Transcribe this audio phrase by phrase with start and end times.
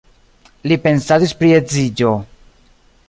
[0.71, 2.15] Li pensadis pri edziĝo.